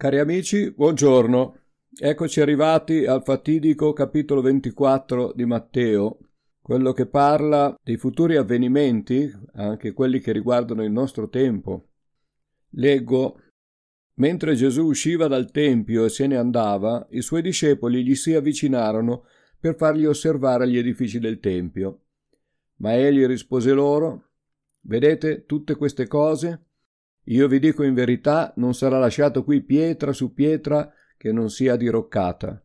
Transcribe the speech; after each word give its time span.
Cari 0.00 0.18
amici, 0.18 0.72
buongiorno. 0.72 1.58
Eccoci 1.94 2.40
arrivati 2.40 3.04
al 3.04 3.22
fatidico 3.22 3.92
capitolo 3.92 4.40
24 4.40 5.34
di 5.34 5.44
Matteo, 5.44 6.20
quello 6.62 6.94
che 6.94 7.04
parla 7.04 7.78
dei 7.84 7.98
futuri 7.98 8.36
avvenimenti, 8.36 9.30
anche 9.56 9.92
quelli 9.92 10.20
che 10.20 10.32
riguardano 10.32 10.82
il 10.84 10.90
nostro 10.90 11.28
tempo. 11.28 11.88
Leggo 12.70 13.42
Mentre 14.14 14.54
Gesù 14.54 14.86
usciva 14.86 15.26
dal 15.26 15.50
Tempio 15.50 16.06
e 16.06 16.08
se 16.08 16.26
ne 16.26 16.38
andava, 16.38 17.06
i 17.10 17.20
suoi 17.20 17.42
discepoli 17.42 18.02
gli 18.02 18.14
si 18.14 18.32
avvicinarono 18.32 19.26
per 19.60 19.76
fargli 19.76 20.06
osservare 20.06 20.66
gli 20.66 20.78
edifici 20.78 21.18
del 21.18 21.40
Tempio. 21.40 22.04
Ma 22.76 22.96
egli 22.96 23.26
rispose 23.26 23.70
loro 23.72 24.30
Vedete 24.80 25.44
tutte 25.44 25.74
queste 25.74 26.06
cose? 26.06 26.69
Io 27.30 27.46
vi 27.46 27.60
dico 27.60 27.84
in 27.84 27.94
verità, 27.94 28.52
non 28.56 28.74
sarà 28.74 28.98
lasciato 28.98 29.44
qui 29.44 29.62
pietra 29.62 30.12
su 30.12 30.34
pietra 30.34 30.92
che 31.16 31.32
non 31.32 31.48
sia 31.48 31.76
diroccata. 31.76 32.60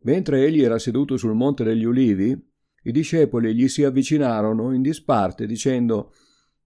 Mentre 0.00 0.44
egli 0.44 0.62
era 0.62 0.78
seduto 0.78 1.16
sul 1.16 1.34
monte 1.34 1.64
degli 1.64 1.84
ulivi, 1.84 2.30
i 2.84 2.92
discepoli 2.92 3.54
gli 3.54 3.68
si 3.68 3.82
avvicinarono 3.84 4.72
in 4.72 4.82
disparte, 4.82 5.46
dicendo 5.46 6.12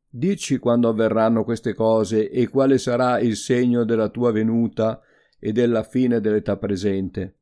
Dici 0.08 0.58
quando 0.58 0.88
avverranno 0.88 1.44
queste 1.44 1.74
cose 1.74 2.30
e 2.30 2.48
quale 2.48 2.78
sarà 2.78 3.20
il 3.20 3.36
segno 3.36 3.84
della 3.84 4.08
tua 4.08 4.32
venuta 4.32 5.00
e 5.38 5.52
della 5.52 5.82
fine 5.82 6.20
dell'età 6.20 6.56
presente. 6.56 7.36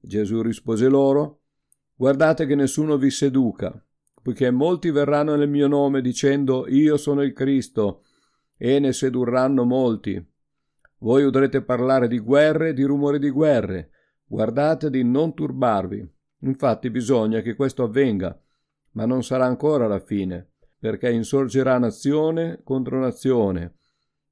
Gesù 0.00 0.42
rispose 0.42 0.88
loro 0.88 1.42
Guardate 1.94 2.44
che 2.44 2.54
nessuno 2.54 2.96
vi 2.98 3.10
seduca, 3.10 3.82
poiché 4.22 4.50
molti 4.50 4.90
verranno 4.90 5.34
nel 5.34 5.48
mio 5.48 5.66
nome 5.66 6.00
dicendo 6.02 6.66
Io 6.68 6.96
sono 6.96 7.22
il 7.22 7.32
Cristo, 7.32 8.02
e 8.58 8.80
ne 8.80 8.92
sedurranno 8.92 9.64
molti. 9.64 10.22
Voi 10.98 11.22
udrete 11.22 11.62
parlare 11.62 12.08
di 12.08 12.18
guerre 12.18 12.70
e 12.70 12.74
di 12.74 12.82
rumori 12.82 13.20
di 13.20 13.30
guerre. 13.30 13.90
Guardate 14.26 14.90
di 14.90 15.04
non 15.04 15.32
turbarvi. 15.32 16.06
Infatti 16.40 16.90
bisogna 16.90 17.40
che 17.40 17.54
questo 17.54 17.84
avvenga, 17.84 18.38
ma 18.92 19.06
non 19.06 19.22
sarà 19.22 19.46
ancora 19.46 19.86
la 19.86 20.00
fine, 20.00 20.50
perché 20.78 21.10
insorgerà 21.10 21.78
nazione 21.78 22.60
contro 22.64 22.98
nazione 23.00 23.76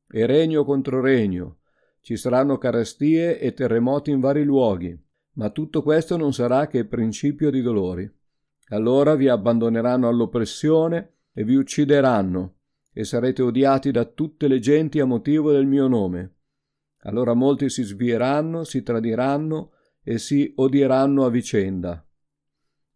e 0.09 0.27
regno 0.27 0.65
contro 0.65 1.01
regno. 1.01 1.59
Ci 2.01 2.17
saranno 2.17 2.59
carestie 2.59 3.39
e 3.39 3.53
terremoti 3.53 4.11
in 4.11 4.21
vari 4.21 4.45
luoghi, 4.45 4.97
ma 5.35 5.51
tutto 5.51 5.83
questo 5.83 6.17
non 6.17 6.33
sarà 6.33 6.67
che 6.67 6.85
principio 6.85 7.51
di 7.51 7.63
dolori. 7.63 8.13
Allora 8.71 9.15
vi 9.15 9.29
abbandoneranno 9.29 10.09
all'oppressione 10.09 11.15
e 11.33 11.45
vi 11.45 11.55
uccideranno 11.55 12.56
e 12.99 13.05
sarete 13.05 13.43
odiati 13.43 13.91
da 13.91 14.07
tutte 14.07 14.49
le 14.49 14.59
genti 14.59 15.01
a 15.01 15.05
motivo 15.05 15.53
del 15.53 15.67
mio 15.67 15.87
nome. 15.87 16.37
Allora 17.01 17.35
molti 17.35 17.69
si 17.69 17.83
svieranno, 17.83 18.65
si 18.65 18.83
tradiranno 18.83 19.73
e 20.03 20.17
si 20.17 20.51
odieranno 20.57 21.27
a 21.27 21.29
vicenda. 21.29 22.03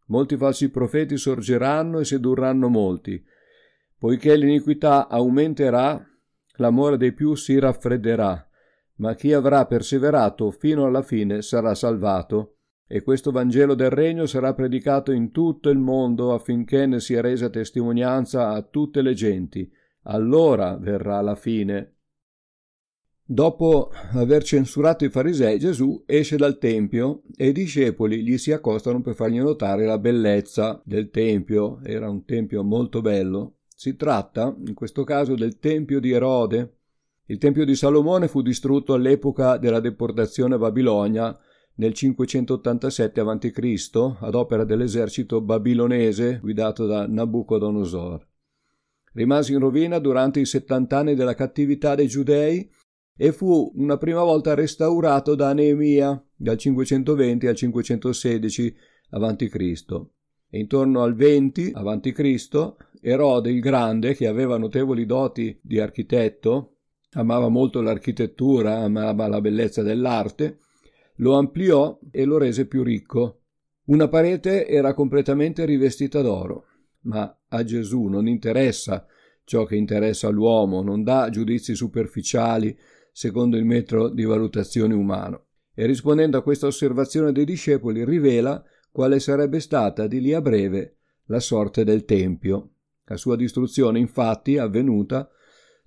Molti 0.07 0.39
falsi 0.39 0.71
profeti 0.71 1.19
sorgeranno 1.19 1.99
e 1.99 2.07
sedurranno 2.07 2.69
molti. 2.69 3.23
Poiché 3.99 4.37
l'iniquità 4.37 5.07
aumenterà, 5.07 6.03
l'amore 6.57 6.97
dei 6.97 7.13
più 7.13 7.35
si 7.35 7.59
raffredderà, 7.59 8.49
ma 8.97 9.15
chi 9.15 9.35
avrà 9.35 9.67
perseverato 9.67 10.51
fino 10.51 10.87
alla 10.87 11.03
fine 11.03 11.43
sarà 11.43 11.75
salvato. 11.75 12.55
E 12.87 13.03
questo 13.03 13.33
Vangelo 13.33 13.75
del 13.75 13.91
Regno 13.91 14.25
sarà 14.25 14.55
predicato 14.55 15.13
in 15.13 15.31
tutto 15.31 15.69
il 15.69 15.79
mondo 15.79 16.33
affinché 16.33 16.87
ne 16.87 17.01
sia 17.01 17.21
resa 17.21 17.51
testimonianza 17.51 18.49
a 18.49 18.63
tutte 18.63 19.03
le 19.03 19.13
genti 19.13 19.71
allora 20.11 20.77
verrà 20.77 21.21
la 21.21 21.35
fine. 21.35 21.95
Dopo 23.25 23.93
aver 24.15 24.43
censurato 24.43 25.05
i 25.05 25.09
farisei, 25.09 25.59
Gesù 25.59 26.03
esce 26.05 26.37
dal 26.37 26.59
Tempio 26.59 27.23
e 27.37 27.49
i 27.49 27.53
discepoli 27.53 28.25
gli 28.25 28.37
si 28.39 28.51
accostano 28.51 29.03
per 29.03 29.15
fargli 29.15 29.39
notare 29.39 29.87
la 29.87 29.99
bellezza 29.99 30.83
del 30.85 31.11
Tempio. 31.11 31.79
Era 31.85 32.11
un 32.11 32.25
Tempio 32.25 32.65
molto 32.65 33.01
bello. 33.01 33.59
Si 33.69 33.95
tratta, 33.95 34.55
in 34.67 34.75
questo 34.75 35.05
caso, 35.05 35.37
del 35.37 35.59
Tempio 35.59 36.01
di 36.01 36.11
Erode. 36.11 36.79
Il 37.27 37.39
Tempio 37.39 37.65
di 37.65 37.77
Salomone 37.77 38.27
fu 38.27 38.43
distrutto 38.43 38.95
all'epoca 38.95 39.59
della 39.59 39.79
deportazione 39.79 40.57
a 40.57 40.59
Babilonia 40.59 41.39
nel 41.77 41.95
587 41.95 43.21
a.C. 43.21 44.17
ad 44.19 44.35
opera 44.35 44.65
dell'esercito 44.65 45.41
babilonese 45.41 46.41
guidato 46.43 46.85
da 46.87 47.07
Nabucodonosor 47.07 48.27
rimase 49.13 49.53
in 49.53 49.59
rovina 49.59 49.99
durante 49.99 50.41
i 50.41 50.47
settant'anni 50.47 51.15
della 51.15 51.35
cattività 51.35 51.95
dei 51.95 52.07
giudei 52.07 52.71
e 53.17 53.33
fu 53.33 53.71
una 53.75 53.97
prima 53.99 54.23
volta 54.23 54.55
restaurato 54.55 55.35
da 55.35 55.53
Neemia 55.53 56.23
dal 56.35 56.57
520 56.57 57.47
al 57.47 57.55
516 57.55 58.77
a.C. 59.11 59.85
E 60.53 60.59
intorno 60.59 61.03
al 61.03 61.15
20 61.15 61.73
a.C. 61.75 62.75
Erode 63.03 63.51
il 63.51 63.61
Grande, 63.61 64.15
che 64.15 64.27
aveva 64.27 64.57
notevoli 64.59 65.07
doti 65.07 65.59
di 65.63 65.79
architetto, 65.81 66.77
amava 67.13 67.49
molto 67.49 67.81
l'architettura, 67.83 68.79
amava 68.79 69.27
la 69.27 69.41
bellezza 69.41 69.83
dell'arte, 69.83 70.59
lo 71.17 71.37
ampliò 71.37 71.99
e 72.11 72.25
lo 72.25 72.39
rese 72.39 72.67
più 72.67 72.83
ricco. 72.83 73.43
Una 73.87 74.09
parete 74.09 74.67
era 74.67 74.95
completamente 74.95 75.65
rivestita 75.65 76.23
d'oro 76.23 76.67
ma 77.03 77.39
a 77.49 77.65
Gesù 77.65 78.05
non 78.05 78.27
interessa 78.29 79.07
ciò 79.45 79.65
che 79.65 79.75
interessa 79.75 80.29
all'uomo, 80.29 80.81
non 80.81 81.03
dà 81.03 81.29
giudizi 81.29 81.75
superficiali 81.75 82.79
secondo 83.13 83.57
il 83.57 83.65
metro 83.65 84.09
di 84.09 84.23
valutazione 84.23 84.95
umano. 84.95 85.47
E 85.75 85.87
rispondendo 85.87 86.39
a 86.39 86.43
questa 86.43 86.67
osservazione 86.67 87.33
dei 87.33 87.45
discepoli 87.45 88.05
rivela 88.05 88.63
quale 88.93 89.19
sarebbe 89.19 89.59
stata 89.59 90.07
di 90.07 90.21
lì 90.21 90.33
a 90.33 90.41
breve 90.41 90.99
la 91.25 91.41
sorte 91.41 91.83
del 91.83 92.05
Tempio. 92.05 92.75
La 93.07 93.17
sua 93.17 93.35
distruzione 93.35 93.99
infatti 93.99 94.55
è 94.55 94.61
avvenuta 94.61 95.29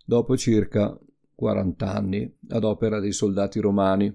dopo 0.06 0.36
circa 0.36 0.98
40 1.34 1.94
anni 1.94 2.38
ad 2.50 2.64
opera 2.66 3.00
dei 3.00 3.14
soldati 3.14 3.60
romani. 3.60 4.14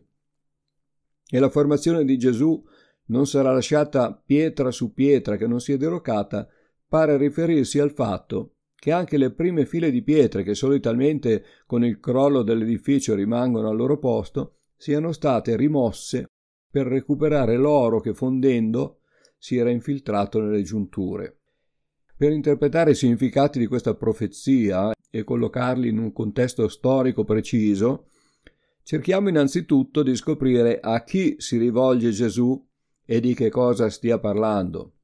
E 1.30 1.38
la 1.38 1.48
formazione 1.48 2.04
di 2.04 2.18
Gesù 2.18 2.62
non 3.06 3.26
sarà 3.26 3.52
lasciata 3.52 4.12
pietra 4.12 4.70
su 4.70 4.92
pietra 4.92 5.36
che 5.36 5.46
non 5.46 5.60
sia 5.60 5.78
derocata 5.78 6.48
pare 6.88 7.16
riferirsi 7.16 7.78
al 7.78 7.92
fatto 7.92 8.54
che 8.74 8.92
anche 8.92 9.16
le 9.16 9.32
prime 9.32 9.66
file 9.66 9.90
di 9.90 10.02
pietre 10.02 10.42
che 10.42 10.54
solitamente 10.54 11.44
con 11.66 11.84
il 11.84 11.98
crollo 12.00 12.42
dell'edificio 12.42 13.14
rimangono 13.14 13.68
al 13.68 13.76
loro 13.76 13.98
posto 13.98 14.60
siano 14.76 15.12
state 15.12 15.56
rimosse 15.56 16.26
per 16.70 16.86
recuperare 16.86 17.56
l'oro 17.56 18.00
che 18.00 18.14
fondendo 18.14 19.00
si 19.36 19.56
era 19.56 19.70
infiltrato 19.70 20.40
nelle 20.40 20.62
giunture. 20.62 21.38
Per 22.16 22.32
interpretare 22.32 22.92
i 22.92 22.96
significati 22.96 23.58
di 23.58 23.66
questa 23.66 23.94
profezia 23.94 24.92
e 25.10 25.24
collocarli 25.24 25.88
in 25.88 25.98
un 25.98 26.12
contesto 26.12 26.68
storico 26.68 27.24
preciso, 27.24 28.08
cerchiamo 28.82 29.28
innanzitutto 29.28 30.02
di 30.02 30.14
scoprire 30.16 30.80
a 30.80 31.02
chi 31.04 31.36
si 31.38 31.58
rivolge 31.58 32.10
Gesù 32.10 32.64
e 33.04 33.20
di 33.20 33.34
che 33.34 33.50
cosa 33.50 33.88
stia 33.88 34.18
parlando. 34.18 34.97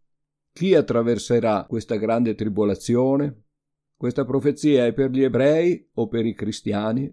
Chi 0.57 0.73
attraverserà 0.77 1.67
questa 1.69 1.97
grande 1.97 2.37
tribolazione? 2.37 3.47
Questa 3.97 4.25
profezia 4.25 4.87
è 4.87 4.93
per 4.93 5.11
gli 5.11 5.25
ebrei 5.25 5.91
o 5.95 6.07
per 6.07 6.25
i 6.25 6.33
cristiani? 6.33 7.13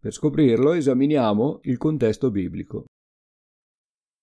Per 0.00 0.10
scoprirlo 0.10 0.72
esaminiamo 0.72 1.60
il 1.64 1.76
contesto 1.76 2.30
biblico. 2.30 2.86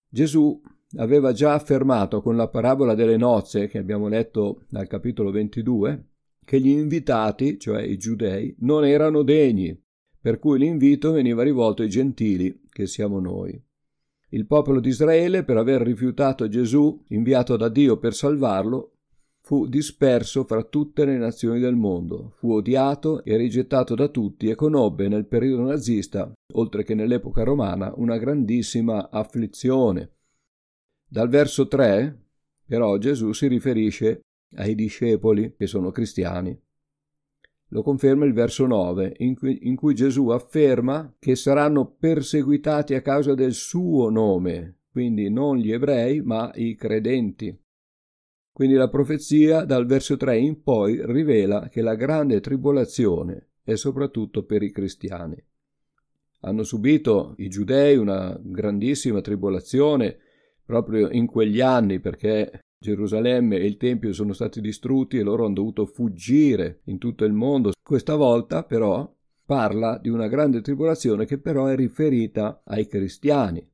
Gesù 0.10 0.60
aveva 0.96 1.34
già 1.34 1.54
affermato 1.54 2.24
con 2.24 2.36
la 2.36 2.48
parabola 2.48 2.96
delle 2.96 3.16
nozze 3.16 3.68
che 3.68 3.78
abbiamo 3.78 4.08
letto 4.08 4.64
dal 4.70 4.88
capitolo 4.88 5.30
22 5.30 6.14
che 6.44 6.60
gli 6.60 6.70
invitati, 6.70 7.60
cioè 7.60 7.84
i 7.84 7.98
giudei, 7.98 8.56
non 8.62 8.86
erano 8.86 9.22
degni, 9.22 9.80
per 10.20 10.40
cui 10.40 10.58
l'invito 10.58 11.12
veniva 11.12 11.44
rivolto 11.44 11.84
ai 11.84 11.90
gentili, 11.90 12.64
che 12.72 12.88
siamo 12.88 13.20
noi. 13.20 13.67
Il 14.30 14.46
popolo 14.46 14.82
di 14.82 14.90
Israele, 14.90 15.44
per 15.44 15.56
aver 15.58 15.82
rifiutato 15.82 16.50
Gesù, 16.50 17.04
inviato 17.10 17.56
da 17.56 17.70
Dio 17.70 17.98
per 17.98 18.14
salvarlo, 18.14 18.92
fu 19.42 19.66
disperso 19.66 20.44
fra 20.44 20.64
tutte 20.64 21.06
le 21.06 21.18
nazioni 21.18 21.62
del 21.62 21.76
mondo, 21.76 22.34
fu 22.36 22.52
odiato 22.52 23.24
e 23.24 23.38
rigettato 23.38 23.96
da 23.96 24.10
tutti 24.10 24.50
e 24.50 24.56
conobbe 24.56 25.08
nel 25.08 25.26
periodo 25.26 25.64
nazista, 25.64 26.30
oltre 26.56 26.84
che 26.84 26.94
nell'epoca 26.94 27.44
romana, 27.44 27.94
una 27.96 28.18
grandissima 28.18 29.10
afflizione. 29.10 30.16
Dal 31.10 31.30
verso 31.30 31.70
3, 31.70 32.26
però, 32.66 32.98
Gesù 32.98 33.32
si 33.32 33.48
riferisce 33.48 34.20
ai 34.58 34.76
discepoli 34.76 35.56
che 35.56 35.68
sono 35.68 35.92
cristiani. 35.92 36.60
Lo 37.70 37.82
conferma 37.82 38.26
il 38.26 38.34
verso 38.34 38.66
9, 38.66 39.16
in 39.18 39.36
cui, 39.36 39.68
in 39.68 39.76
cui 39.76 39.94
Gesù 39.94 40.30
afferma 40.30 41.14
che 41.20 41.36
saranno 41.36 41.86
perseguitati 41.86 42.94
a 42.94 43.02
causa 43.02 43.34
del 43.34 43.54
suo 43.54 44.10
nome, 44.10 44.78
quindi 44.90 45.30
non 45.30 45.58
gli 45.58 45.72
ebrei, 45.72 46.22
ma 46.22 46.52
i 46.56 46.76
credenti. 46.76 47.56
Quindi 48.54 48.76
la 48.76 48.90
profezia 48.90 49.66
dal 49.66 49.86
verso 49.86 50.18
3 50.18 50.38
in 50.38 50.64
poi 50.64 51.00
rivela 51.06 51.68
che 51.70 51.82
la 51.82 51.96
grande 51.96 52.40
tribolazione 52.40 53.50
è 53.64 53.76
soprattutto 53.76 54.46
per 54.46 54.64
i 54.64 54.72
cristiani. 54.72 55.36
Hanno 56.42 56.64
subito 56.64 57.36
i 57.38 57.50
giudei 57.50 57.98
una 57.98 58.36
grandissima 58.42 59.22
tribolazione 59.22 60.18
proprio 60.66 61.10
in 61.10 61.26
quegli 61.26 61.62
anni 61.62 62.00
perché 62.00 62.62
Gerusalemme 62.80 63.58
e 63.58 63.66
il 63.66 63.78
Tempio 63.78 64.14
sono 64.14 64.34
stati 64.34 64.62
distrutti 64.62 65.18
e 65.18 65.24
loro 65.24 65.46
hanno 65.46 65.56
dovuto 65.56 65.86
fuggire 65.86 66.82
in 66.86 67.00
tutto 67.00 67.26
il 67.26 67.34
mondo. 67.34 67.72
Questa 67.82 68.16
volta 68.16 68.64
però 68.64 69.12
parla 69.46 69.98
di 69.98 70.10
una 70.10 70.28
grande 70.28 70.62
tribolazione 70.62 71.26
che 71.26 71.40
però 71.40 71.66
è 71.66 71.76
riferita 71.76 72.62
ai 72.66 72.88
cristiani. 72.88 73.66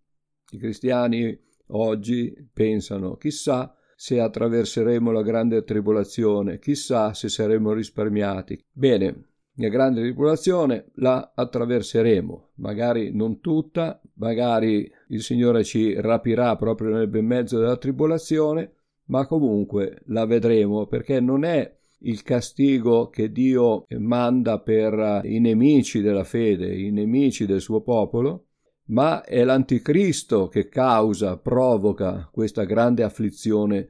I 0.52 0.58
cristiani 0.58 1.38
oggi 1.68 2.34
pensano 2.54 3.18
chissà 3.18 3.76
se 3.96 4.20
attraverseremo 4.20 5.12
la 5.12 5.22
grande 5.22 5.64
tribolazione, 5.64 6.60
chissà 6.60 7.14
se 7.14 7.30
saremo 7.30 7.74
risparmiati. 7.74 8.64
Bene, 8.72 9.28
la 9.56 9.68
grande 9.70 10.02
tribolazione 10.02 10.92
la 10.96 11.34
attraverseremo, 11.36 12.52
magari 12.56 13.14
non 13.14 13.40
tutta, 13.40 14.02
magari 14.16 14.92
il 15.10 15.22
Signore 15.22 15.64
ci 15.64 15.94
rapirà 16.00 16.56
proprio 16.56 16.90
nel 16.90 17.08
ben 17.08 17.26
mezzo 17.26 17.60
della 17.60 17.78
tribolazione, 17.78 18.72
ma 19.06 19.26
comunque 19.26 20.02
la 20.08 20.26
vedremo 20.26 20.86
perché 20.88 21.20
non 21.20 21.44
è 21.44 21.80
il 22.06 22.22
castigo 22.24 23.10
che 23.10 23.32
Dio 23.32 23.86
manda 23.98 24.60
per 24.60 25.22
i 25.24 25.40
nemici 25.40 26.02
della 26.02 26.24
fede, 26.24 26.76
i 26.76 26.92
nemici 26.92 27.46
del 27.46 27.62
suo 27.62 27.82
popolo, 27.82 28.48
ma 28.86 29.24
è 29.24 29.44
l'anticristo 29.44 30.48
che 30.48 30.68
causa, 30.68 31.38
provoca 31.38 32.30
questa 32.32 32.66
grande 32.66 33.04
afflizione 33.04 33.88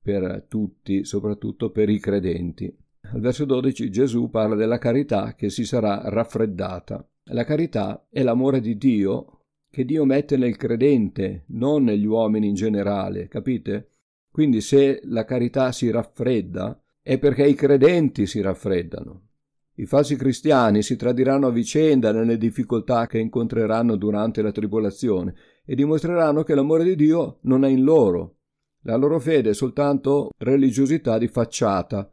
per 0.00 0.46
tutti, 0.48 1.04
soprattutto 1.04 1.70
per 1.70 1.88
i 1.88 1.98
credenti. 1.98 2.72
Al 3.12 3.20
verso 3.20 3.44
12 3.44 3.90
Gesù 3.90 4.30
parla 4.30 4.54
della 4.54 4.78
carità 4.78 5.34
che 5.34 5.50
si 5.50 5.64
sarà 5.64 6.02
raffreddata. 6.04 7.08
La 7.30 7.44
carità 7.44 8.06
è 8.10 8.22
l'amore 8.22 8.60
di 8.60 8.76
Dio 8.76 9.40
che 9.68 9.84
Dio 9.84 10.04
mette 10.04 10.36
nel 10.36 10.56
credente, 10.56 11.44
non 11.48 11.84
negli 11.84 12.06
uomini 12.06 12.48
in 12.48 12.54
generale, 12.54 13.26
capite? 13.26 13.95
Quindi 14.36 14.60
se 14.60 15.00
la 15.04 15.24
carità 15.24 15.72
si 15.72 15.90
raffredda 15.90 16.78
è 17.00 17.18
perché 17.18 17.46
i 17.46 17.54
credenti 17.54 18.26
si 18.26 18.42
raffreddano. 18.42 19.28
I 19.76 19.86
falsi 19.86 20.14
cristiani 20.14 20.82
si 20.82 20.94
tradiranno 20.94 21.46
a 21.46 21.50
vicenda 21.50 22.12
nelle 22.12 22.36
difficoltà 22.36 23.06
che 23.06 23.18
incontreranno 23.18 23.96
durante 23.96 24.42
la 24.42 24.52
tribolazione 24.52 25.34
e 25.64 25.74
dimostreranno 25.74 26.42
che 26.42 26.54
l'amore 26.54 26.84
di 26.84 26.96
Dio 26.96 27.38
non 27.44 27.64
è 27.64 27.70
in 27.70 27.82
loro. 27.82 28.40
La 28.82 28.96
loro 28.96 29.18
fede 29.20 29.48
è 29.48 29.54
soltanto 29.54 30.28
religiosità 30.36 31.16
di 31.16 31.28
facciata, 31.28 32.12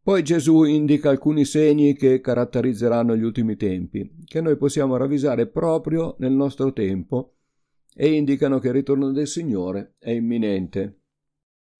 poi 0.00 0.22
Gesù 0.22 0.62
indica 0.62 1.10
alcuni 1.10 1.44
segni 1.44 1.96
che 1.96 2.20
caratterizzeranno 2.20 3.16
gli 3.16 3.24
ultimi 3.24 3.56
tempi, 3.56 4.08
che 4.24 4.40
noi 4.40 4.56
possiamo 4.56 4.96
ravvisare 4.96 5.48
proprio 5.48 6.14
nel 6.20 6.30
nostro 6.30 6.72
tempo 6.72 7.38
e 7.92 8.12
indicano 8.12 8.60
che 8.60 8.68
il 8.68 8.74
ritorno 8.74 9.10
del 9.10 9.26
Signore 9.26 9.96
è 9.98 10.10
imminente. 10.10 11.00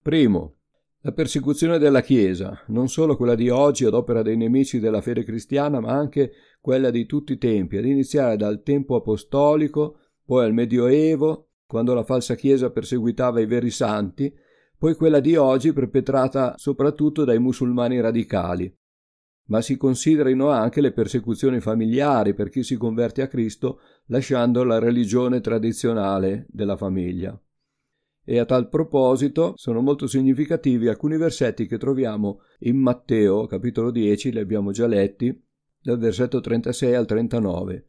Primo, 0.06 0.58
la 1.00 1.11
persecuzione 1.11 1.79
della 1.79 2.00
Chiesa, 2.00 2.62
non 2.69 2.87
solo 2.87 3.17
quella 3.17 3.35
di 3.35 3.50
oggi 3.50 3.85
ad 3.85 3.93
opera 3.93 4.23
dei 4.23 4.37
nemici 4.37 4.79
della 4.79 5.00
fede 5.00 5.25
cristiana, 5.25 5.81
ma 5.81 5.94
anche 5.94 6.31
quella 6.61 6.91
di 6.91 7.06
tutti 7.06 7.32
i 7.32 7.38
tempi, 7.38 7.76
ad 7.76 7.87
iniziare 7.87 8.37
dal 8.37 8.62
tempo 8.62 8.94
apostolico, 8.94 9.99
poi 10.25 10.44
al 10.44 10.53
Medioevo, 10.53 11.49
quando 11.67 11.93
la 11.93 12.05
falsa 12.05 12.37
Chiesa 12.37 12.70
perseguitava 12.70 13.41
i 13.41 13.47
veri 13.47 13.70
santi, 13.70 14.32
poi 14.79 14.94
quella 14.94 15.19
di 15.19 15.35
oggi 15.35 15.73
perpetrata 15.73 16.55
soprattutto 16.56 17.25
dai 17.25 17.41
musulmani 17.41 18.00
radicali. 18.00 18.73
Ma 19.47 19.61
si 19.61 19.76
considerino 19.76 20.50
anche 20.50 20.81
le 20.81 20.93
persecuzioni 20.93 21.59
familiari 21.59 22.32
per 22.32 22.49
chi 22.49 22.62
si 22.62 22.76
converte 22.76 23.23
a 23.23 23.26
Cristo 23.26 23.81
lasciando 24.06 24.62
la 24.62 24.79
religione 24.79 25.41
tradizionale 25.41 26.47
della 26.49 26.76
famiglia. 26.76 27.37
E 28.28 28.40
a 28.40 28.44
tal 28.44 28.69
proposito 28.69 29.52
sono 29.55 29.81
molto 29.81 30.08
significativi 30.08 30.88
alcuni 30.88 31.17
versetti 31.17 31.69
che 31.69 31.78
troviamo 31.78 32.40
in 32.61 32.76
Matteo, 32.76 33.46
capitolo 33.46 33.93
10, 33.93 34.32
li 34.32 34.40
abbiamo 34.40 34.73
già 34.73 34.88
letti, 34.88 35.40
dal 35.81 35.96
versetto 35.96 36.40
36 36.40 36.94
al 36.96 37.06
39. 37.06 37.87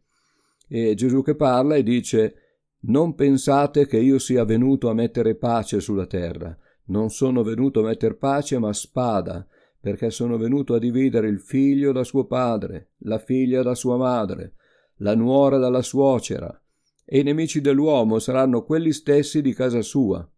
E 0.67 0.93
Gesù 0.93 1.23
che 1.23 1.35
parla 1.35 1.75
e 1.75 1.81
dice 1.81 2.35
Non 2.81 3.15
pensate 3.15 3.87
che 3.87 3.97
io 3.97 4.19
sia 4.19 4.45
venuto 4.45 4.89
a 4.89 4.93
mettere 4.93 5.33
pace 5.33 5.79
sulla 5.79 6.05
terra. 6.05 6.55
Non 6.89 7.09
sono 7.09 7.41
venuto 7.41 7.79
a 7.79 7.85
metter 7.85 8.15
pace 8.17 8.59
ma 8.59 8.71
spada, 8.73 9.43
perché 9.81 10.11
sono 10.11 10.37
venuto 10.37 10.75
a 10.75 10.79
dividere 10.79 11.29
il 11.29 11.39
figlio 11.39 11.91
da 11.91 12.03
suo 12.03 12.25
padre, 12.25 12.91
la 12.99 13.17
figlia 13.17 13.63
da 13.63 13.73
sua 13.73 13.97
madre, 13.97 14.53
la 14.97 15.15
nuora 15.15 15.57
dalla 15.57 15.81
suocera, 15.81 16.61
e 17.09 17.19
i 17.19 17.23
nemici 17.23 17.61
dell'uomo 17.61 18.19
saranno 18.19 18.63
quelli 18.63 18.91
stessi 18.91 19.41
di 19.41 19.53
casa 19.53 19.81
sua. 19.81 20.29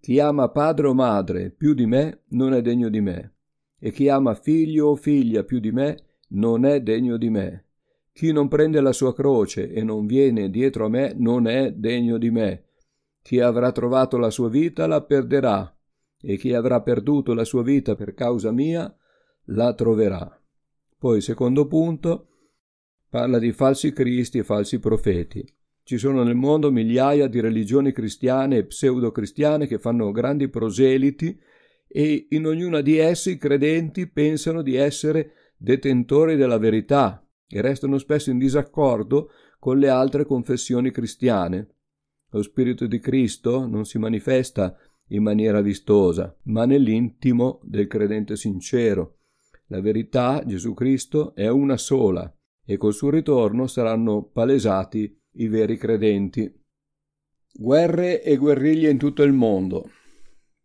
Chi 0.00 0.18
ama 0.18 0.48
padre 0.48 0.86
o 0.86 0.94
madre 0.94 1.50
più 1.50 1.74
di 1.74 1.84
me 1.84 2.22
non 2.28 2.54
è 2.54 2.62
degno 2.62 2.88
di 2.88 3.02
me, 3.02 3.34
e 3.78 3.92
chi 3.92 4.08
ama 4.08 4.32
figlio 4.34 4.86
o 4.86 4.96
figlia 4.96 5.44
più 5.44 5.60
di 5.60 5.70
me 5.72 6.04
non 6.28 6.64
è 6.64 6.80
degno 6.80 7.18
di 7.18 7.28
me. 7.28 7.66
Chi 8.12 8.32
non 8.32 8.48
prende 8.48 8.80
la 8.80 8.92
sua 8.92 9.12
croce 9.14 9.70
e 9.70 9.82
non 9.82 10.06
viene 10.06 10.48
dietro 10.48 10.86
a 10.86 10.88
me 10.88 11.12
non 11.14 11.46
è 11.46 11.70
degno 11.72 12.16
di 12.16 12.30
me. 12.30 12.64
Chi 13.20 13.40
avrà 13.40 13.70
trovato 13.70 14.16
la 14.16 14.30
sua 14.30 14.48
vita 14.48 14.86
la 14.86 15.02
perderà, 15.02 15.76
e 16.18 16.36
chi 16.38 16.54
avrà 16.54 16.80
perduto 16.80 17.34
la 17.34 17.44
sua 17.44 17.62
vita 17.62 17.94
per 17.94 18.14
causa 18.14 18.50
mia 18.50 18.90
la 19.44 19.74
troverà. 19.74 20.42
Poi, 20.98 21.20
secondo 21.20 21.66
punto, 21.66 22.28
parla 23.10 23.38
di 23.38 23.52
falsi 23.52 23.92
cristi 23.92 24.38
e 24.38 24.44
falsi 24.44 24.78
profeti. 24.78 25.58
Ci 25.90 25.98
sono 25.98 26.22
nel 26.22 26.36
mondo 26.36 26.70
migliaia 26.70 27.26
di 27.26 27.40
religioni 27.40 27.90
cristiane 27.90 28.58
e 28.58 28.64
pseudo-cristiane 28.66 29.66
che 29.66 29.80
fanno 29.80 30.12
grandi 30.12 30.46
proseliti 30.46 31.36
e 31.88 32.28
in 32.30 32.46
ognuna 32.46 32.80
di 32.80 32.96
esse 32.98 33.32
i 33.32 33.38
credenti 33.38 34.06
pensano 34.06 34.62
di 34.62 34.76
essere 34.76 35.32
detentori 35.56 36.36
della 36.36 36.58
verità 36.58 37.28
e 37.44 37.60
restano 37.60 37.98
spesso 37.98 38.30
in 38.30 38.38
disaccordo 38.38 39.32
con 39.58 39.80
le 39.80 39.88
altre 39.88 40.24
confessioni 40.24 40.92
cristiane. 40.92 41.74
Lo 42.30 42.42
Spirito 42.44 42.86
di 42.86 43.00
Cristo 43.00 43.66
non 43.66 43.84
si 43.84 43.98
manifesta 43.98 44.76
in 45.08 45.24
maniera 45.24 45.60
vistosa, 45.60 46.32
ma 46.44 46.66
nell'intimo 46.66 47.58
del 47.64 47.88
credente 47.88 48.36
sincero. 48.36 49.16
La 49.66 49.80
verità, 49.80 50.44
Gesù 50.46 50.72
Cristo, 50.72 51.34
è 51.34 51.48
una 51.48 51.76
sola 51.76 52.32
e 52.64 52.76
col 52.76 52.94
suo 52.94 53.10
ritorno 53.10 53.66
saranno 53.66 54.22
palesati 54.22 55.18
i 55.32 55.48
veri 55.48 55.76
credenti. 55.76 56.52
Guerre 57.52 58.22
e 58.22 58.36
guerriglie 58.36 58.90
in 58.90 58.98
tutto 58.98 59.22
il 59.22 59.32
mondo. 59.32 59.90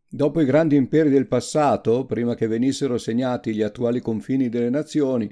Dopo 0.07 0.39
i 0.39 0.45
grandi 0.45 0.75
imperi 0.75 1.09
del 1.09 1.27
passato, 1.27 2.05
prima 2.05 2.35
che 2.35 2.47
venissero 2.47 2.97
segnati 2.97 3.53
gli 3.53 3.61
attuali 3.61 3.99
confini 3.99 4.49
delle 4.49 4.69
nazioni, 4.69 5.31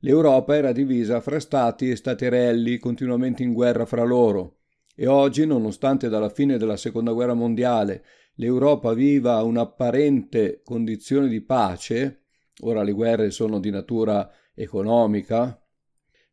l'Europa 0.00 0.56
era 0.56 0.72
divisa 0.72 1.20
fra 1.20 1.38
stati 1.38 1.90
e 1.90 1.96
staterelli 1.96 2.78
continuamente 2.78 3.42
in 3.42 3.52
guerra 3.52 3.84
fra 3.84 4.04
loro. 4.04 4.58
E 4.94 5.06
oggi, 5.06 5.46
nonostante 5.46 6.08
dalla 6.08 6.30
fine 6.30 6.58
della 6.58 6.76
Seconda 6.76 7.12
Guerra 7.12 7.34
Mondiale 7.34 8.04
l'Europa 8.36 8.92
viva 8.92 9.42
un'apparente 9.42 10.60
condizione 10.62 11.28
di 11.28 11.40
pace, 11.42 12.24
ora 12.62 12.82
le 12.82 12.92
guerre 12.92 13.30
sono 13.30 13.60
di 13.60 13.70
natura 13.70 14.30
economica, 14.54 15.60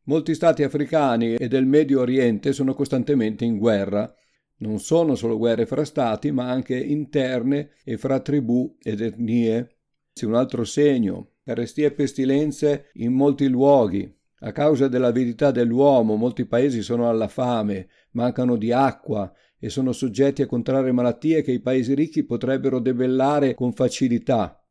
molti 0.04 0.34
stati 0.34 0.62
africani 0.62 1.34
e 1.34 1.48
del 1.48 1.66
Medio 1.66 2.00
Oriente 2.00 2.52
sono 2.52 2.74
costantemente 2.74 3.44
in 3.44 3.58
guerra. 3.58 4.12
Non 4.56 4.78
sono 4.78 5.14
solo 5.14 5.36
guerre 5.36 5.66
fra 5.66 5.84
stati, 5.84 6.30
ma 6.30 6.48
anche 6.50 6.76
interne 6.76 7.70
e 7.84 7.96
fra 7.96 8.20
tribù 8.20 8.76
ed 8.82 9.00
etnie. 9.00 9.76
C'è 10.12 10.26
un 10.26 10.34
altro 10.34 10.64
segno, 10.64 11.32
carestie 11.42 11.86
e 11.86 11.92
pestilenze 11.92 12.90
in 12.94 13.12
molti 13.12 13.48
luoghi, 13.48 14.10
a 14.46 14.52
causa 14.52 14.88
dell'avidità 14.88 15.50
dell'uomo 15.50 16.16
molti 16.16 16.44
paesi 16.44 16.82
sono 16.82 17.08
alla 17.08 17.28
fame, 17.28 17.88
mancano 18.10 18.56
di 18.56 18.72
acqua 18.72 19.32
e 19.58 19.70
sono 19.70 19.92
soggetti 19.92 20.42
a 20.42 20.46
contrarre 20.46 20.92
malattie 20.92 21.40
che 21.40 21.50
i 21.50 21.60
paesi 21.60 21.94
ricchi 21.94 22.24
potrebbero 22.24 22.78
debellare 22.78 23.54
con 23.54 23.72
facilità. 23.72 24.62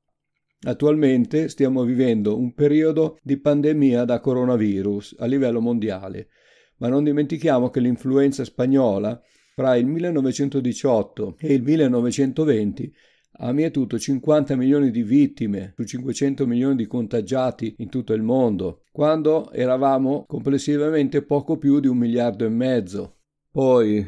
Attualmente 0.65 1.49
stiamo 1.49 1.83
vivendo 1.83 2.37
un 2.37 2.53
periodo 2.53 3.17
di 3.21 3.37
pandemia 3.37 4.05
da 4.05 4.19
coronavirus 4.19 5.15
a 5.19 5.25
livello 5.25 5.59
mondiale, 5.59 6.29
ma 6.77 6.87
non 6.87 7.03
dimentichiamo 7.03 7.69
che 7.69 7.81
l'influenza 7.81 8.45
spagnola 8.45 9.21
fra 9.55 9.75
il 9.75 9.85
1918 9.85 11.35
e 11.39 11.53
il 11.53 11.63
1920 11.63 12.93
ha 13.37 13.51
mietuto 13.51 13.97
50 13.97 14.55
milioni 14.55 14.91
di 14.91 15.03
vittime 15.03 15.73
su 15.75 15.83
500 15.83 16.45
milioni 16.45 16.75
di 16.75 16.87
contagiati 16.87 17.75
in 17.79 17.89
tutto 17.89 18.13
il 18.13 18.21
mondo, 18.21 18.83
quando 18.91 19.51
eravamo 19.51 20.25
complessivamente 20.27 21.23
poco 21.23 21.57
più 21.57 21.79
di 21.79 21.87
un 21.87 21.97
miliardo 21.97 22.45
e 22.45 22.49
mezzo. 22.49 23.17
Poi, 23.51 24.05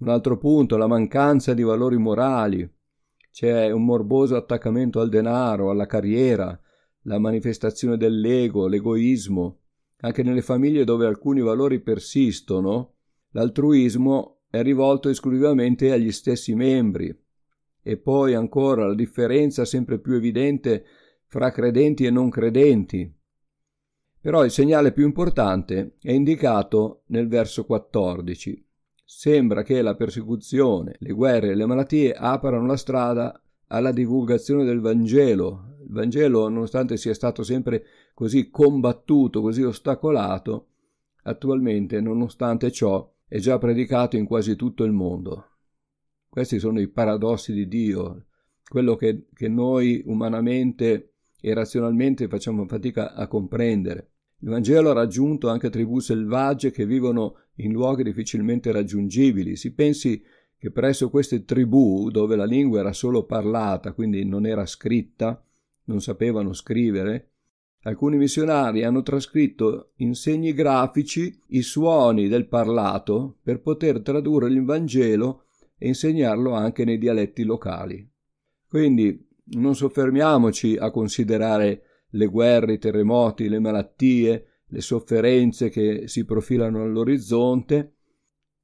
un 0.00 0.08
altro 0.08 0.36
punto, 0.38 0.76
la 0.76 0.86
mancanza 0.86 1.54
di 1.54 1.62
valori 1.62 1.96
morali. 1.96 2.68
C'è 3.38 3.70
un 3.70 3.84
morboso 3.84 4.34
attaccamento 4.34 4.98
al 4.98 5.08
denaro, 5.08 5.70
alla 5.70 5.86
carriera, 5.86 6.60
la 7.02 7.20
manifestazione 7.20 7.96
dell'ego, 7.96 8.66
l'egoismo. 8.66 9.60
anche 9.98 10.24
nelle 10.24 10.42
famiglie 10.42 10.82
dove 10.82 11.06
alcuni 11.06 11.40
valori 11.40 11.78
persistono, 11.78 12.94
l'altruismo 13.30 14.40
è 14.50 14.60
rivolto 14.62 15.08
esclusivamente 15.08 15.92
agli 15.92 16.10
stessi 16.10 16.52
membri. 16.56 17.16
E 17.80 17.96
poi 17.96 18.34
ancora 18.34 18.88
la 18.88 18.94
differenza 18.96 19.64
sempre 19.64 20.00
più 20.00 20.14
evidente 20.14 20.84
fra 21.26 21.52
credenti 21.52 22.06
e 22.06 22.10
non 22.10 22.30
credenti. 22.30 23.08
Però 24.20 24.44
il 24.44 24.50
segnale 24.50 24.90
più 24.90 25.04
importante 25.04 25.94
è 26.02 26.10
indicato 26.10 27.02
nel 27.06 27.28
verso 27.28 27.64
14. 27.64 28.67
Sembra 29.10 29.62
che 29.62 29.80
la 29.80 29.94
persecuzione, 29.94 30.96
le 30.98 31.12
guerre 31.14 31.48
e 31.48 31.54
le 31.54 31.64
malattie 31.64 32.12
aprano 32.12 32.66
la 32.66 32.76
strada 32.76 33.40
alla 33.68 33.90
divulgazione 33.90 34.64
del 34.64 34.80
Vangelo. 34.80 35.76
Il 35.80 35.92
Vangelo, 35.94 36.46
nonostante 36.50 36.98
sia 36.98 37.14
stato 37.14 37.42
sempre 37.42 37.86
così 38.12 38.50
combattuto, 38.50 39.40
così 39.40 39.62
ostacolato, 39.62 40.66
attualmente, 41.22 42.02
nonostante 42.02 42.70
ciò, 42.70 43.10
è 43.26 43.38
già 43.38 43.56
predicato 43.56 44.16
in 44.18 44.26
quasi 44.26 44.56
tutto 44.56 44.84
il 44.84 44.92
mondo. 44.92 45.52
Questi 46.28 46.58
sono 46.58 46.78
i 46.78 46.88
paradossi 46.88 47.54
di 47.54 47.66
Dio, 47.66 48.26
quello 48.62 48.94
che, 48.94 49.28
che 49.32 49.48
noi 49.48 50.02
umanamente 50.04 51.14
e 51.40 51.54
razionalmente 51.54 52.28
facciamo 52.28 52.66
fatica 52.66 53.14
a 53.14 53.26
comprendere. 53.26 54.10
Il 54.40 54.50
Vangelo 54.50 54.90
ha 54.90 54.94
raggiunto 54.94 55.48
anche 55.48 55.68
tribù 55.68 55.98
selvagge 55.98 56.70
che 56.70 56.86
vivono 56.86 57.36
in 57.56 57.72
luoghi 57.72 58.04
difficilmente 58.04 58.70
raggiungibili. 58.70 59.56
Si 59.56 59.72
pensi 59.72 60.22
che 60.56 60.70
presso 60.70 61.10
queste 61.10 61.44
tribù, 61.44 62.10
dove 62.10 62.36
la 62.36 62.44
lingua 62.44 62.80
era 62.80 62.92
solo 62.92 63.24
parlata, 63.24 63.92
quindi 63.92 64.24
non 64.24 64.46
era 64.46 64.66
scritta, 64.66 65.42
non 65.84 66.00
sapevano 66.00 66.52
scrivere, 66.52 67.30
alcuni 67.82 68.16
missionari 68.16 68.84
hanno 68.84 69.02
trascritto 69.02 69.92
in 69.96 70.14
segni 70.14 70.52
grafici 70.52 71.40
i 71.48 71.62
suoni 71.62 72.28
del 72.28 72.46
parlato 72.46 73.38
per 73.42 73.60
poter 73.60 74.02
tradurre 74.02 74.48
il 74.48 74.64
Vangelo 74.64 75.44
e 75.78 75.88
insegnarlo 75.88 76.52
anche 76.52 76.84
nei 76.84 76.98
dialetti 76.98 77.44
locali. 77.44 78.08
Quindi 78.68 79.26
non 79.50 79.74
soffermiamoci 79.74 80.76
a 80.76 80.90
considerare 80.90 81.82
le 82.10 82.26
guerre, 82.26 82.74
i 82.74 82.78
terremoti, 82.78 83.48
le 83.48 83.58
malattie, 83.58 84.46
le 84.66 84.80
sofferenze 84.80 85.68
che 85.68 86.08
si 86.08 86.24
profilano 86.24 86.82
all'orizzonte, 86.82 87.94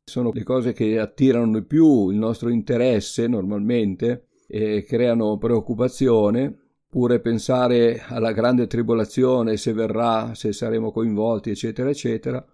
sono 0.04 0.30
le 0.32 0.42
cose 0.42 0.72
che 0.72 0.98
attirano 0.98 1.60
di 1.60 1.64
più 1.64 2.10
il 2.10 2.16
nostro 2.16 2.50
interesse 2.50 3.26
normalmente 3.26 4.26
e 4.46 4.84
creano 4.84 5.38
preoccupazione, 5.38 6.56
pure 6.88 7.20
pensare 7.20 8.02
alla 8.06 8.32
grande 8.32 8.66
tribolazione, 8.66 9.56
se 9.56 9.72
verrà, 9.72 10.34
se 10.34 10.52
saremo 10.52 10.92
coinvolti, 10.92 11.50
eccetera, 11.50 11.88
eccetera, 11.88 12.44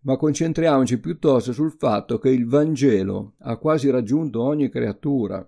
ma 0.00 0.16
concentriamoci 0.16 0.98
piuttosto 0.98 1.52
sul 1.52 1.72
fatto 1.72 2.18
che 2.18 2.30
il 2.30 2.46
Vangelo 2.46 3.34
ha 3.38 3.56
quasi 3.56 3.90
raggiunto 3.90 4.42
ogni 4.42 4.68
creatura. 4.68 5.46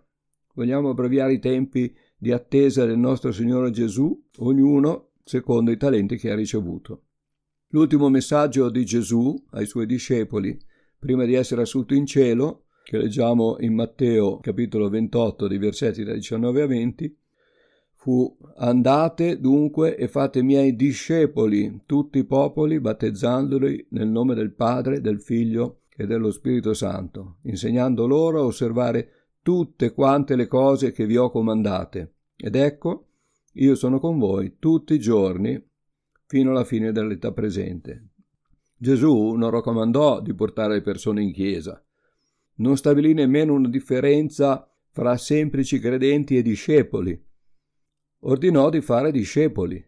Vogliamo 0.54 0.90
abbreviare 0.90 1.34
i 1.34 1.38
tempi 1.38 1.94
di 2.20 2.32
attesa 2.32 2.84
del 2.84 2.98
nostro 2.98 3.32
Signore 3.32 3.70
Gesù, 3.70 4.26
ognuno 4.40 5.12
secondo 5.24 5.70
i 5.70 5.78
talenti 5.78 6.18
che 6.18 6.30
ha 6.30 6.34
ricevuto. 6.34 7.04
L'ultimo 7.68 8.10
messaggio 8.10 8.68
di 8.68 8.84
Gesù 8.84 9.34
ai 9.52 9.64
suoi 9.64 9.86
discepoli 9.86 10.58
prima 10.98 11.24
di 11.24 11.32
essere 11.32 11.62
assunto 11.62 11.94
in 11.94 12.04
cielo, 12.04 12.64
che 12.84 12.98
leggiamo 12.98 13.56
in 13.60 13.72
Matteo 13.72 14.38
capitolo 14.38 14.90
28 14.90 15.48
dei 15.48 15.56
versetti 15.56 16.04
da 16.04 16.12
19 16.12 16.60
a 16.60 16.66
20, 16.66 17.16
fu 17.94 18.36
andate 18.56 19.40
dunque 19.40 19.96
e 19.96 20.06
fate 20.06 20.42
miei 20.42 20.76
discepoli 20.76 21.84
tutti 21.86 22.18
i 22.18 22.24
popoli 22.24 22.80
battezzandoli 22.80 23.86
nel 23.90 24.08
nome 24.08 24.34
del 24.34 24.52
Padre, 24.52 25.00
del 25.00 25.22
Figlio 25.22 25.84
e 25.96 26.06
dello 26.06 26.30
Spirito 26.30 26.74
Santo, 26.74 27.36
insegnando 27.44 28.06
loro 28.06 28.40
a 28.40 28.44
osservare 28.44 29.19
tutte 29.42 29.92
quante 29.92 30.36
le 30.36 30.46
cose 30.46 30.92
che 30.92 31.06
vi 31.06 31.16
ho 31.16 31.30
comandate. 31.30 32.14
Ed 32.36 32.54
ecco, 32.54 33.08
io 33.54 33.74
sono 33.74 33.98
con 33.98 34.18
voi 34.18 34.56
tutti 34.58 34.94
i 34.94 35.00
giorni 35.00 35.62
fino 36.26 36.50
alla 36.50 36.64
fine 36.64 36.92
dell'età 36.92 37.32
presente. 37.32 38.08
Gesù 38.76 39.32
non 39.32 39.50
raccomandò 39.50 40.20
di 40.20 40.32
portare 40.34 40.74
le 40.74 40.82
persone 40.82 41.22
in 41.22 41.32
chiesa, 41.32 41.84
non 42.56 42.76
stabilì 42.76 43.12
nemmeno 43.12 43.54
una 43.54 43.68
differenza 43.68 44.70
fra 44.90 45.16
semplici 45.16 45.78
credenti 45.78 46.36
e 46.36 46.42
discepoli. 46.42 47.28
Ordinò 48.20 48.68
di 48.68 48.80
fare 48.80 49.10
discepoli. 49.10 49.82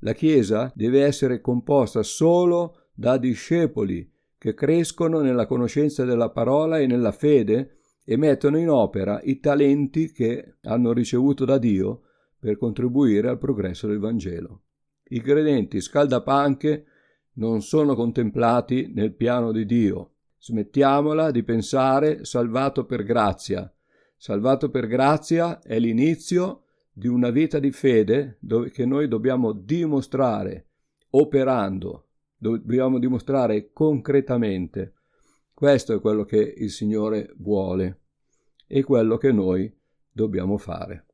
La 0.00 0.12
Chiesa 0.12 0.72
deve 0.74 1.04
essere 1.04 1.40
composta 1.40 2.02
solo 2.02 2.88
da 2.94 3.16
discepoli 3.16 4.10
che 4.38 4.54
crescono 4.54 5.20
nella 5.20 5.46
conoscenza 5.46 6.04
della 6.04 6.30
parola 6.30 6.78
e 6.78 6.86
nella 6.86 7.12
fede 7.12 7.79
e 8.10 8.16
mettono 8.16 8.58
in 8.58 8.68
opera 8.68 9.20
i 9.22 9.38
talenti 9.38 10.10
che 10.10 10.56
hanno 10.62 10.92
ricevuto 10.92 11.44
da 11.44 11.58
Dio 11.58 12.00
per 12.40 12.58
contribuire 12.58 13.28
al 13.28 13.38
progresso 13.38 13.86
del 13.86 14.00
Vangelo. 14.00 14.62
I 15.10 15.20
credenti 15.20 15.80
scaldapanche 15.80 16.86
non 17.34 17.62
sono 17.62 17.94
contemplati 17.94 18.90
nel 18.92 19.14
piano 19.14 19.52
di 19.52 19.64
Dio. 19.64 20.14
Smettiamola 20.40 21.30
di 21.30 21.44
pensare 21.44 22.24
salvato 22.24 22.84
per 22.84 23.04
grazia. 23.04 23.72
Salvato 24.16 24.70
per 24.70 24.88
grazia 24.88 25.60
è 25.60 25.78
l'inizio 25.78 26.64
di 26.92 27.06
una 27.06 27.30
vita 27.30 27.60
di 27.60 27.70
fede 27.70 28.40
che 28.72 28.86
noi 28.86 29.06
dobbiamo 29.06 29.52
dimostrare 29.52 30.70
operando, 31.10 32.08
dobbiamo 32.36 32.98
dimostrare 32.98 33.70
concretamente. 33.72 34.94
Questo 35.54 35.94
è 35.94 36.00
quello 36.00 36.24
che 36.24 36.54
il 36.56 36.70
Signore 36.70 37.32
vuole 37.36 37.99
e 38.72 38.84
quello 38.84 39.16
che 39.16 39.32
noi 39.32 39.76
dobbiamo 40.12 40.56
fare. 40.56 41.06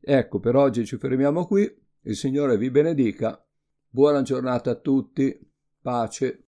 Ecco, 0.00 0.40
per 0.40 0.56
oggi 0.56 0.84
ci 0.84 0.96
fermiamo 0.96 1.46
qui. 1.46 1.72
Il 2.02 2.16
Signore 2.16 2.58
vi 2.58 2.72
benedica. 2.72 3.40
Buona 3.88 4.22
giornata 4.22 4.72
a 4.72 4.74
tutti 4.74 5.38
pace 5.80 6.42